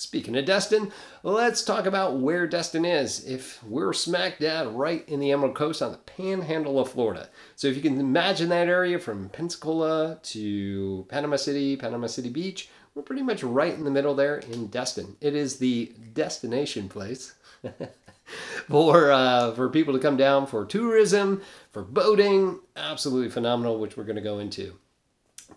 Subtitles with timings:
[0.00, 3.22] Speaking of Destin, let's talk about where Destin is.
[3.26, 7.28] If we're smack dab right in the Emerald Coast on the panhandle of Florida.
[7.54, 12.70] So if you can imagine that area from Pensacola to Panama City, Panama City Beach,
[12.94, 15.18] we're pretty much right in the middle there in Destin.
[15.20, 17.34] It is the destination place
[18.68, 22.60] for uh, for people to come down for tourism, for boating.
[22.74, 24.78] Absolutely phenomenal, which we're going to go into.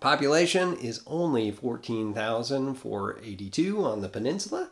[0.00, 4.70] Population is only 14,482 on the peninsula.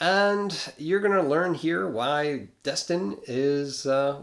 [0.00, 4.20] And you're going to learn here why Destin is uh,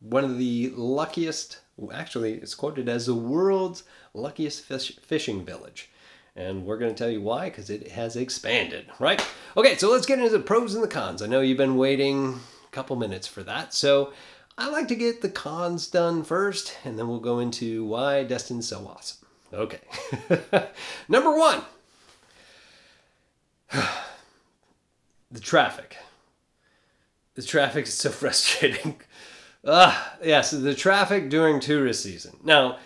[0.00, 1.60] one of the luckiest,
[1.92, 5.90] actually, it's quoted as the world's luckiest fish, fishing village.
[6.34, 9.26] And we're going to tell you why, because it has expanded, right?
[9.56, 11.22] Okay, so let's get into the pros and the cons.
[11.22, 13.72] I know you've been waiting a couple minutes for that.
[13.72, 14.12] So
[14.58, 18.68] I like to get the cons done first, and then we'll go into why Destin's
[18.68, 19.25] so awesome.
[19.52, 19.80] Okay.
[21.08, 21.62] Number one
[25.30, 25.96] the traffic.
[27.34, 29.00] The traffic is so frustrating.
[29.66, 32.36] Ah, yeah, so the traffic during tourist season.
[32.44, 32.78] Now,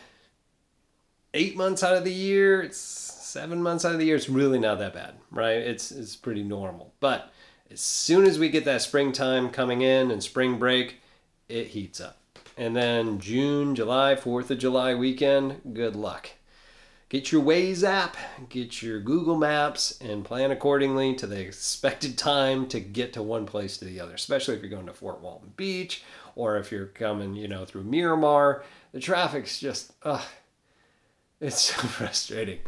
[1.34, 4.58] eight months out of the year, it's seven months out of the year, it's really
[4.58, 5.58] not that bad, right?
[5.58, 6.92] It's it's pretty normal.
[7.00, 7.32] But
[7.70, 11.00] as soon as we get that springtime coming in and spring break,
[11.48, 12.16] it heats up.
[12.56, 16.30] And then June, July, 4th of July weekend, good luck
[17.10, 18.16] get your Waze app,
[18.48, 23.44] get your Google Maps, and plan accordingly to the expected time to get to one
[23.44, 26.02] place to the other, especially if you're going to Fort Walton Beach
[26.36, 28.62] or if you're coming, you know, through Miramar.
[28.92, 30.24] The traffic's just, ugh,
[31.40, 32.60] it's so frustrating.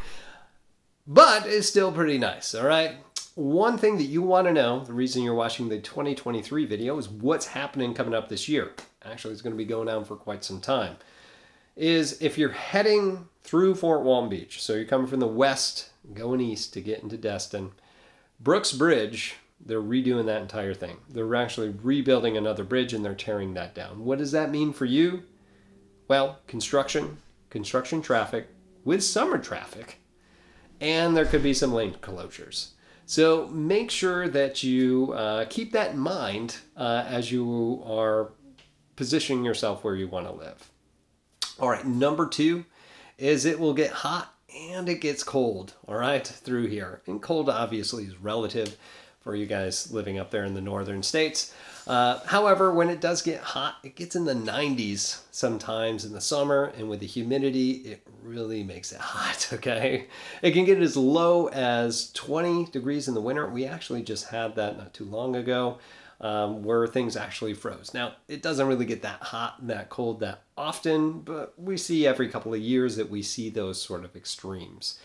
[1.06, 2.96] But it's still pretty nice, all right?
[3.34, 7.08] One thing that you want to know, the reason you're watching the 2023 video, is
[7.08, 8.72] what's happening coming up this year.
[9.04, 10.96] Actually, it's going to be going on for quite some time
[11.76, 16.40] is if you're heading through Fort Walton Beach, so you're coming from the west, going
[16.40, 17.72] east to get into Destin,
[18.40, 20.98] Brooks Bridge, they're redoing that entire thing.
[21.08, 24.04] They're actually rebuilding another bridge and they're tearing that down.
[24.04, 25.22] What does that mean for you?
[26.08, 27.18] Well, construction,
[27.48, 28.48] construction traffic
[28.84, 30.00] with summer traffic,
[30.80, 32.70] and there could be some lane closures.
[33.06, 38.32] So make sure that you uh, keep that in mind uh, as you are
[38.96, 40.71] positioning yourself where you want to live.
[41.62, 42.64] All right, number two
[43.18, 47.02] is it will get hot and it gets cold, all right, through here.
[47.06, 48.76] And cold obviously is relative
[49.20, 51.54] for you guys living up there in the northern states.
[51.86, 56.20] Uh, however, when it does get hot, it gets in the 90s sometimes in the
[56.20, 60.08] summer, and with the humidity, it really makes it hot, okay?
[60.42, 63.48] It can get as low as 20 degrees in the winter.
[63.48, 65.78] We actually just had that not too long ago
[66.22, 67.92] um, where things actually froze.
[67.92, 72.06] Now, it doesn't really get that hot, and that cold that often, but we see
[72.06, 74.98] every couple of years that we see those sort of extremes.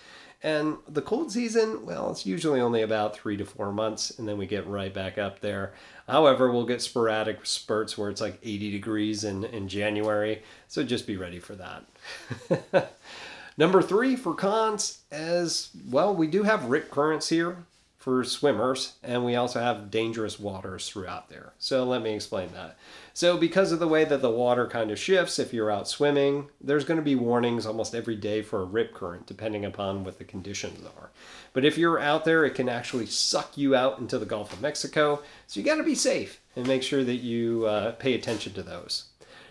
[0.43, 4.37] And the cold season, well, it's usually only about three to four months, and then
[4.37, 5.73] we get right back up there.
[6.07, 11.07] However, we'll get sporadic spurts where it's like 80 degrees in, in January, so just
[11.07, 12.93] be ready for that.
[13.57, 17.65] Number three for cons is well, we do have rip currents here
[17.97, 21.53] for swimmers, and we also have dangerous waters throughout there.
[21.57, 22.77] So let me explain that.
[23.13, 26.49] So, because of the way that the water kind of shifts, if you're out swimming,
[26.61, 30.19] there's going to be warnings almost every day for a rip current, depending upon what
[30.19, 31.09] the conditions are.
[31.53, 34.61] But if you're out there, it can actually suck you out into the Gulf of
[34.61, 35.23] Mexico.
[35.47, 38.61] So, you got to be safe and make sure that you uh, pay attention to
[38.61, 39.05] those.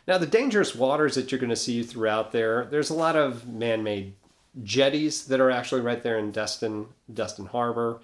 [0.07, 3.49] Now, the dangerous waters that you're going to see throughout there, there's a lot of
[3.49, 4.15] man made
[4.63, 8.01] jetties that are actually right there in Destin, Destin Harbor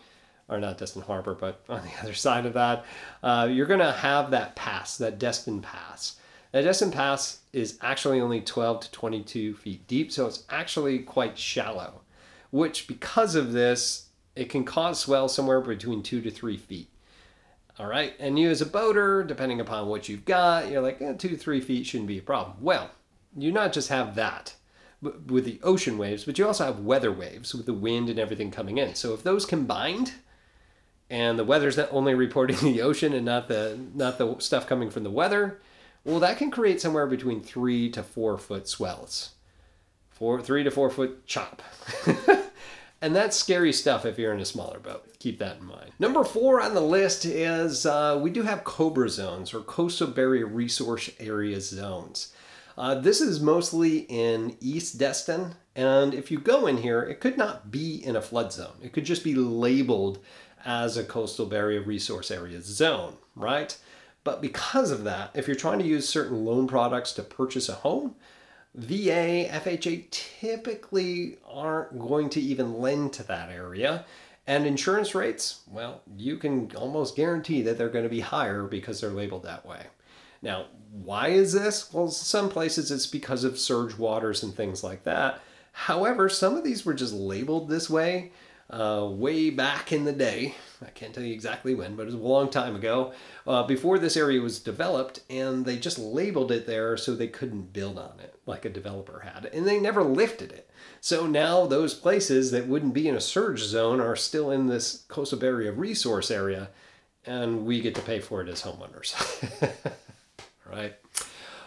[0.52, 2.84] or not Destin Harbor, but on the other side of that,
[3.22, 6.16] uh, you're going to have that pass, that Destin Pass.
[6.52, 11.38] That Destin Pass is actually only 12 to 22 feet deep, so it's actually quite
[11.38, 12.02] shallow,
[12.50, 16.88] which because of this, it can cause swell somewhere between two to three feet.
[17.78, 21.14] All right, and you as a boater, depending upon what you've got, you're like, eh,
[21.14, 22.58] two to three feet shouldn't be a problem.
[22.60, 22.90] Well,
[23.34, 24.54] you not just have that
[25.02, 28.50] with the ocean waves, but you also have weather waves with the wind and everything
[28.50, 28.94] coming in.
[28.94, 30.12] So if those combined,
[31.12, 35.04] and the weather's only reporting the ocean and not the not the stuff coming from
[35.04, 35.60] the weather,
[36.04, 39.30] well, that can create somewhere between three to four foot swells,
[40.10, 41.62] four three to four foot chop.
[43.02, 45.04] And that's scary stuff if you're in a smaller boat.
[45.18, 45.90] Keep that in mind.
[45.98, 50.46] Number four on the list is uh, we do have CBRA zones or coastal barrier
[50.46, 52.32] resource area zones.
[52.78, 57.38] Uh, this is mostly in East Destin, and if you go in here, it could
[57.38, 58.76] not be in a flood zone.
[58.82, 60.18] It could just be labeled
[60.64, 63.76] as a coastal barrier resource area zone, right?
[64.24, 67.74] But because of that, if you're trying to use certain loan products to purchase a
[67.74, 68.14] home,
[68.74, 74.04] VA, FHA typically aren't going to even lend to that area.
[74.46, 79.00] And insurance rates, well, you can almost guarantee that they're going to be higher because
[79.00, 79.86] they're labeled that way.
[80.40, 81.92] Now, why is this?
[81.92, 85.40] Well, some places it's because of surge waters and things like that.
[85.72, 88.32] However, some of these were just labeled this way
[88.72, 90.54] uh, way back in the day.
[90.80, 93.12] I can't tell you exactly when, but it was a long time ago,
[93.46, 97.72] uh, before this area was developed, and they just labeled it there so they couldn't
[97.72, 99.46] build on it like a developer had.
[99.46, 100.70] And they never lifted it.
[101.00, 105.04] So now those places that wouldn't be in a surge zone are still in this
[105.08, 106.70] coastal barrier resource area,
[107.26, 109.14] and we get to pay for it as homeowners.
[110.70, 110.94] right?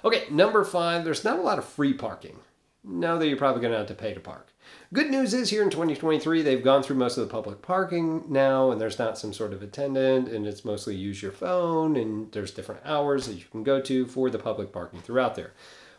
[0.03, 2.39] Okay, number five, there's not a lot of free parking.
[2.87, 4.53] Now that you're probably going to have to pay to park.
[4.93, 8.71] Good news is here in 2023, they've gone through most of the public parking now,
[8.71, 12.51] and there's not some sort of attendant, and it's mostly use your phone, and there's
[12.51, 15.53] different hours that you can go to for the public parking throughout there.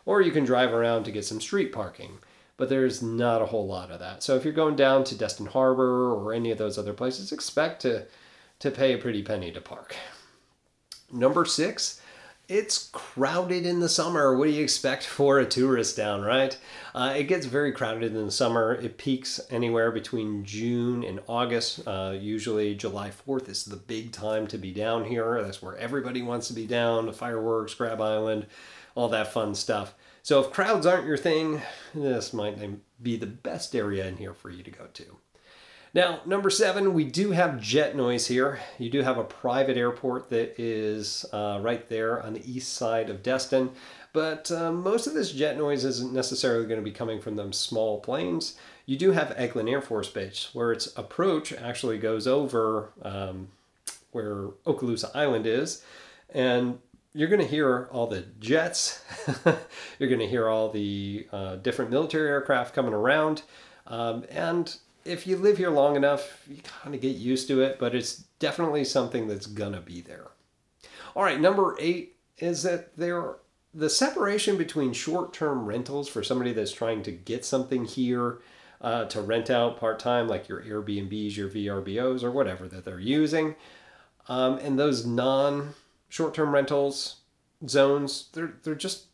[0.05, 2.19] Or you can drive around to get some street parking,
[2.55, 4.23] but there's not a whole lot of that.
[4.23, 7.81] So if you're going down to Destin Harbor or any of those other places, expect
[7.81, 8.05] to,
[8.59, 9.95] to pay a pretty penny to park.
[11.11, 12.01] Number six,
[12.47, 14.35] it's crowded in the summer.
[14.35, 16.57] What do you expect for a tourist down, right?
[16.95, 18.73] Uh, it gets very crowded in the summer.
[18.75, 21.87] It peaks anywhere between June and August.
[21.87, 25.41] Uh, usually, July 4th is the big time to be down here.
[25.43, 28.47] That's where everybody wants to be down the fireworks, Crab Island,
[28.95, 29.93] all that fun stuff.
[30.23, 31.61] So, if crowds aren't your thing,
[31.93, 32.59] this might
[33.01, 35.17] be the best area in here for you to go to.
[35.93, 38.59] Now, number seven, we do have jet noise here.
[38.77, 43.09] You do have a private airport that is uh, right there on the east side
[43.09, 43.71] of Destin,
[44.13, 47.53] but uh, most of this jet noise isn't necessarily going to be coming from them
[47.53, 48.55] small planes.
[48.85, 53.49] You do have Eglin Air Force Base, where its approach actually goes over um,
[54.11, 55.83] where Okaloosa Island is,
[56.33, 56.79] and
[57.13, 59.03] you're going to hear all the jets.
[59.99, 63.41] you're going to hear all the uh, different military aircraft coming around.
[63.87, 64.77] Um, and
[65.07, 68.25] if you live here long enough, you kind of get used to it, but it's
[68.39, 70.27] definitely something that's gonna be there.
[71.15, 73.37] All right, number eight is that there
[73.73, 78.39] the separation between short-term rentals for somebody that's trying to get something here
[78.81, 83.55] uh, to rent out part-time, like your Airbnbs, your VRBOs, or whatever that they're using,
[84.29, 87.17] um, and those non-short-term rentals
[87.67, 89.05] zones, they're they're just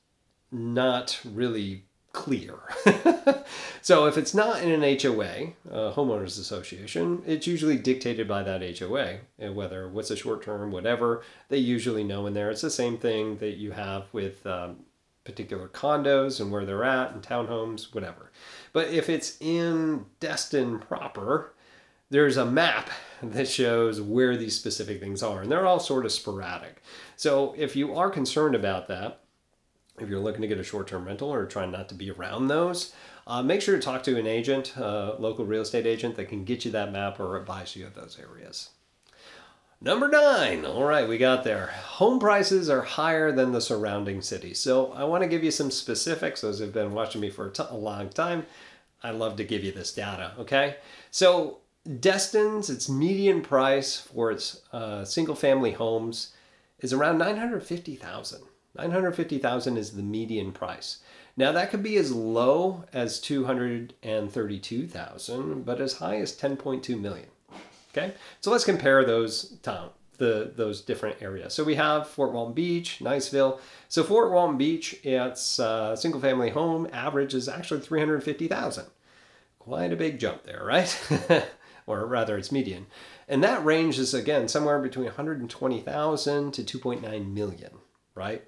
[0.51, 2.55] not really clear.
[3.81, 8.79] so if it's not in an HOA, a homeowners association, it's usually dictated by that
[8.79, 9.17] HOA.
[9.37, 12.49] And whether what's a short term, whatever, they usually know in there.
[12.49, 14.77] It's the same thing that you have with um,
[15.23, 18.31] particular condos and where they're at and townhomes, whatever.
[18.71, 21.53] But if it's in Destin proper,
[22.09, 22.91] there's a map
[23.23, 26.83] that shows where these specific things are, and they're all sort of sporadic.
[27.15, 29.22] So if you are concerned about that,
[29.99, 32.93] if you're looking to get a short-term rental or trying not to be around those,
[33.27, 36.43] uh, make sure to talk to an agent, a local real estate agent that can
[36.43, 38.69] get you that map or advise you of those areas.
[39.79, 40.65] Number nine.
[40.65, 41.67] All right, we got there.
[41.67, 44.59] Home prices are higher than the surrounding cities.
[44.59, 46.39] So I want to give you some specifics.
[46.41, 48.45] Those have been watching me for a, t- a long time.
[49.03, 50.31] I love to give you this data.
[50.39, 50.77] Okay,
[51.11, 51.57] so
[51.99, 56.33] Destin's its median price for its uh, single-family homes
[56.79, 58.43] is around nine hundred fifty thousand.
[58.75, 60.99] 950,000 is the median price.
[61.37, 67.27] Now that could be as low as 232,000, but as high as 10.2 million.
[67.91, 71.53] Okay, so let's compare those town the those different areas.
[71.53, 73.59] So we have Fort Walton Beach, Niceville.
[73.89, 78.85] So Fort Walton Beach, its uh, single family home average is actually 350,000.
[79.59, 81.47] Quite a big jump there, right?
[81.87, 82.87] or rather, it's median.
[83.27, 87.71] And that range is again somewhere between 120,000 to 2.9 million,
[88.15, 88.45] right?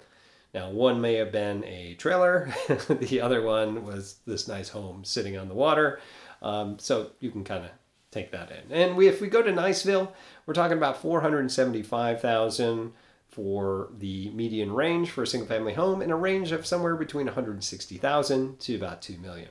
[0.56, 2.48] Now, one may have been a trailer,
[2.88, 6.00] the other one was this nice home sitting on the water.
[6.40, 7.70] Um, so you can kind of
[8.10, 8.72] take that in.
[8.72, 10.12] And we, if we go to Niceville,
[10.46, 12.92] we're talking about 475,000
[13.28, 17.26] for the median range for a single family home in a range of somewhere between
[17.26, 19.50] 160,000 to about 2 million.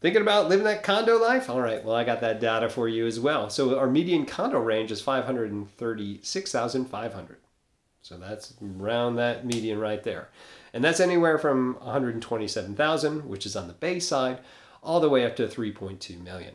[0.00, 1.50] Thinking about living that condo life?
[1.50, 3.50] All right, well, I got that data for you as well.
[3.50, 7.36] So our median condo range is 536,500.
[8.04, 10.28] So that's around that median right there.
[10.74, 14.40] And that's anywhere from 127,000, which is on the base side,
[14.82, 16.54] all the way up to 3.2 million.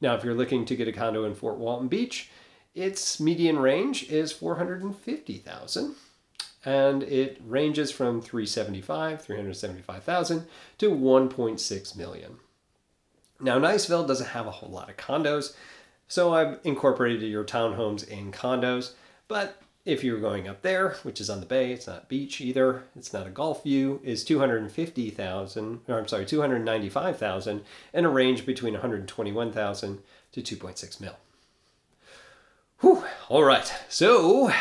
[0.00, 2.30] Now, if you're looking to get a condo in Fort Walton Beach,
[2.74, 5.96] its median range is 450,000
[6.64, 10.46] and it ranges from 375, 375,000
[10.78, 12.36] to 1.6 million.
[13.38, 15.54] Now, Niceville doesn't have a whole lot of condos,
[16.08, 18.92] so I've incorporated your townhomes and condos,
[19.28, 19.60] but
[19.90, 23.12] if you're going up there, which is on the bay, it's not beach either, it's
[23.12, 29.98] not a golf view, is 250,000, or I'm sorry, 295,000, and a range between 121,000
[30.32, 31.16] to 2.6 mil.
[32.80, 34.52] Whew, all right, so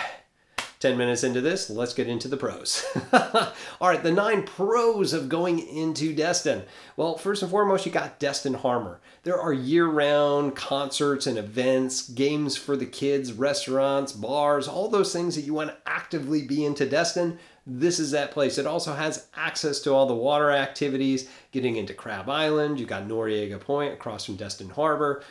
[0.79, 2.85] 10 minutes into this, let's get into the pros.
[3.13, 6.63] All right, the nine pros of going into Destin.
[6.95, 9.01] Well, first and foremost, you got Destin Harbor.
[9.23, 15.11] There are year round concerts and events, games for the kids, restaurants, bars, all those
[15.11, 17.39] things that you want to actively be into Destin.
[17.67, 18.57] This is that place.
[18.57, 22.79] It also has access to all the water activities, getting into Crab Island.
[22.79, 25.23] You got Noriega Point across from Destin Harbor.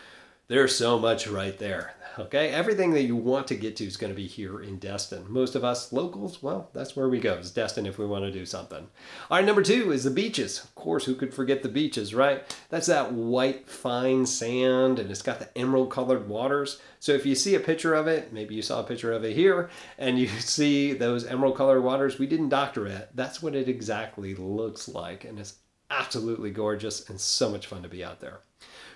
[0.48, 1.94] There's so much right there.
[2.18, 2.52] Okay, eh?
[2.52, 5.24] everything that you want to get to is going to be here in Destin.
[5.28, 7.34] Most of us locals, well, that's where we go.
[7.34, 8.88] It's Destin if we want to do something.
[9.30, 10.64] All right, number two is the beaches.
[10.64, 12.42] Of course, who could forget the beaches, right?
[12.70, 16.80] That's that white, fine sand, and it's got the emerald colored waters.
[16.98, 19.36] So if you see a picture of it, maybe you saw a picture of it
[19.36, 23.10] here, and you see those emerald colored waters, we didn't doctor it.
[23.14, 25.54] That's what it exactly looks like, and it's
[25.88, 28.40] absolutely gorgeous and so much fun to be out there.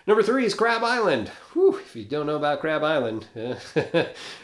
[0.06, 1.28] Number three is Crab Island.
[1.52, 3.26] Whew, if you don't know about Crab Island,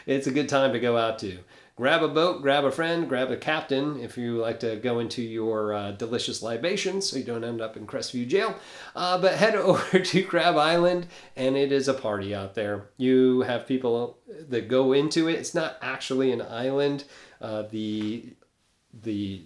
[0.06, 1.38] it's a good time to go out to.
[1.74, 5.22] Grab a boat, grab a friend, grab a captain if you like to go into
[5.22, 8.56] your uh, delicious libations so you don't end up in Crestview jail.
[8.94, 12.90] Uh, but head over to Crab Island and it is a party out there.
[12.96, 15.36] You have people that go into it.
[15.36, 17.04] It's not actually an island.
[17.40, 18.32] Uh, the
[18.92, 19.42] the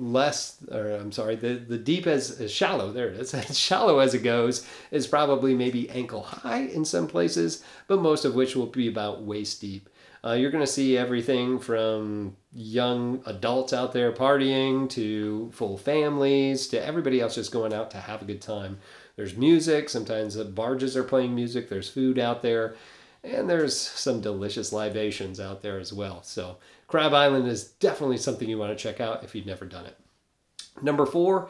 [0.00, 3.98] less, or I'm sorry, the, the deep as, as shallow, there it is, as shallow
[3.98, 8.56] as it goes, is probably maybe ankle high in some places, but most of which
[8.56, 9.88] will be about waist deep.
[10.22, 16.68] Uh, you're going to see everything from young adults out there partying to full families
[16.68, 18.78] to everybody else just going out to have a good time.
[19.16, 22.74] There's music, sometimes the barges are playing music, there's food out there,
[23.22, 26.22] and there's some delicious libations out there as well.
[26.22, 29.86] So Crab Island is definitely something you want to check out if you've never done
[29.86, 29.96] it.
[30.82, 31.48] Number four,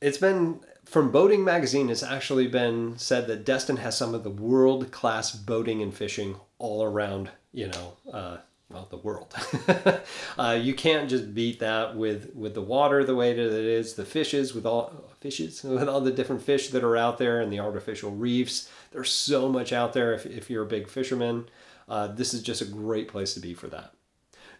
[0.00, 4.30] it's been from Boating Magazine, it's actually been said that Destin has some of the
[4.30, 8.36] world class boating and fishing all around, you know, uh,
[8.68, 9.32] well, the world.
[10.38, 13.94] uh, you can't just beat that with with the water the way that it is,
[13.94, 17.52] the fishes with all fishes with all the different fish that are out there and
[17.52, 18.68] the artificial reefs.
[18.90, 20.12] There's so much out there.
[20.14, 21.48] If if you're a big fisherman,
[21.88, 23.94] uh, this is just a great place to be for that.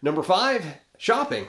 [0.02, 0.64] Number five,
[0.98, 1.48] shopping.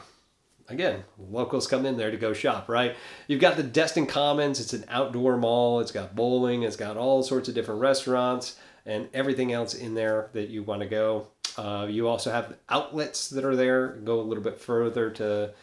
[0.70, 2.96] Again, locals come in there to go shop, right?
[3.28, 4.60] You've got the Destin Commons.
[4.60, 5.80] It's an outdoor mall.
[5.80, 6.64] It's got bowling.
[6.64, 10.82] It's got all sorts of different restaurants and everything else in there that you want
[10.82, 11.28] to go.
[11.58, 13.88] Uh, you also have outlets that are there.
[14.04, 15.54] Go a little bit further to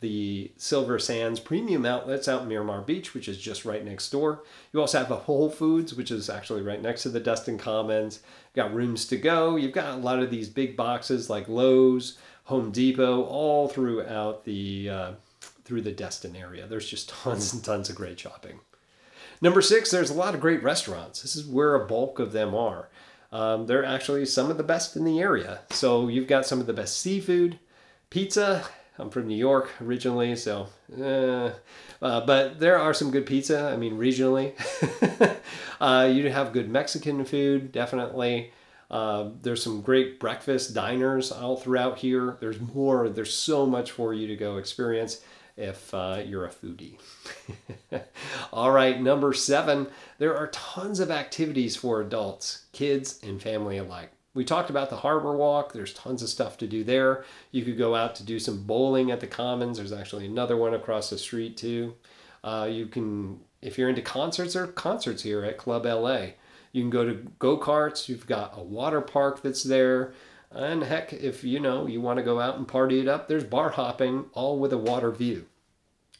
[0.00, 4.42] the Silver Sands Premium Outlets out in Miramar Beach, which is just right next door.
[4.72, 8.20] You also have a Whole Foods, which is actually right next to the Destin Commons.
[8.54, 9.56] You've got rooms to go.
[9.56, 14.90] You've got a lot of these big boxes like Lowe's, Home Depot, all throughout the
[14.90, 15.12] uh,
[15.64, 16.66] through the Destin area.
[16.66, 18.60] There's just tons and tons of great shopping.
[19.40, 21.22] Number six, there's a lot of great restaurants.
[21.22, 22.88] This is where a bulk of them are.
[23.32, 25.60] Um, they're actually some of the best in the area.
[25.70, 27.58] So you've got some of the best seafood,
[28.10, 28.64] pizza.
[28.98, 30.68] I'm from New York originally, so
[31.00, 31.50] uh,
[32.02, 33.70] uh, but there are some good pizza.
[33.70, 34.52] I mean, regionally,
[35.80, 38.52] uh, you have good Mexican food, definitely.
[38.90, 42.36] Uh, there's some great breakfast diners all throughout here.
[42.40, 43.08] There's more.
[43.08, 45.22] There's so much for you to go experience
[45.56, 46.98] if uh, you're a foodie.
[48.52, 49.88] all right, number seven.
[50.18, 54.10] There are tons of activities for adults, kids, and family alike.
[54.34, 55.72] We talked about the harbor walk.
[55.72, 57.24] There's tons of stuff to do there.
[57.50, 59.76] You could go out to do some bowling at the Commons.
[59.76, 61.94] There's actually another one across the street too.
[62.42, 66.28] Uh, you can, if you're into concerts, there are concerts here at Club LA.
[66.72, 68.08] You can go to go karts.
[68.08, 70.14] You've got a water park that's there.
[70.54, 73.44] And heck, if you know you want to go out and party it up, there's
[73.44, 75.46] bar hopping, all with a water view.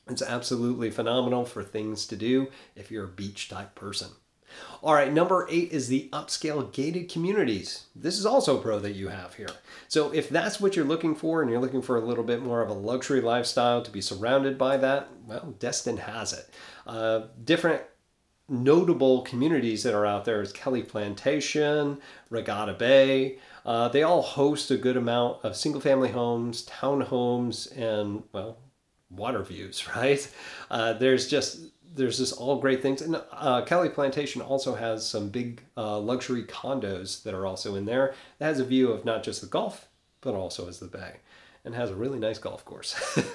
[0.09, 4.09] It's absolutely phenomenal for things to do if you're a beach type person.
[4.83, 7.87] All right, number eight is the upscale gated communities.
[7.95, 9.49] This is also a pro that you have here.
[9.89, 12.61] So if that's what you're looking for and you're looking for a little bit more
[12.61, 16.51] of a luxury lifestyle to be surrounded by that, well, Destin has it.
[16.87, 17.83] Uh, different
[18.49, 21.99] notable communities that are out there is Kelly Plantation,
[22.31, 23.39] Regatta Bay.
[23.65, 28.59] Uh, they all host a good amount of single family homes, townhomes, and, well,
[29.11, 30.29] water views, right?
[30.71, 31.61] Uh, there's just
[31.95, 33.03] there's just all great things.
[33.03, 37.85] And uh, Kelly Plantation also has some big uh, luxury condos that are also in
[37.85, 38.15] there.
[38.39, 39.89] That has a view of not just the Gulf,
[40.23, 41.17] but also as the bay
[41.65, 42.95] and has a really nice golf course.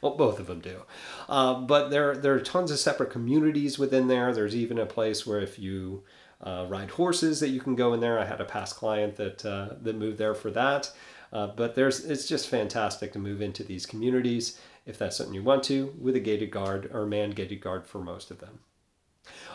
[0.00, 0.82] well, both of them do.
[1.28, 4.32] Uh, but there, there are tons of separate communities within there.
[4.32, 6.02] There's even a place where if you
[6.40, 8.18] uh, ride horses that you can go in there.
[8.18, 10.92] I had a past client that uh, that moved there for that.
[11.32, 15.42] Uh, but there's it's just fantastic to move into these communities if that's something you
[15.42, 18.60] want to with a gated guard or man gated guard for most of them.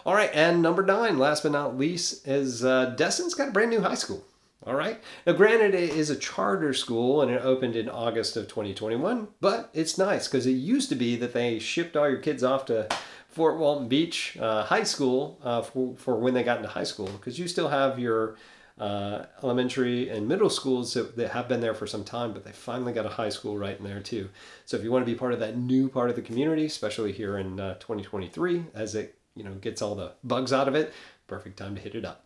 [0.06, 3.70] All right, and number nine, last but not least, is uh, Destin's got a brand
[3.70, 4.26] new high school.
[4.64, 5.02] All right.
[5.26, 9.72] Now, granted, it is a charter school and it opened in August of 2021, but
[9.74, 12.88] it's nice because it used to be that they shipped all your kids off to
[13.28, 17.08] Fort Walton Beach uh, High School uh, for, for when they got into high school
[17.08, 18.38] because you still have your
[18.78, 22.52] uh, elementary and middle schools that, that, have been there for some time, but they
[22.52, 24.30] finally got a high school right in there too.
[24.66, 27.12] So if you want to be part of that new part of the community, especially
[27.12, 30.94] here in uh, 2023, as it you know gets all the bugs out of it,
[31.28, 32.26] perfect time to hit it up.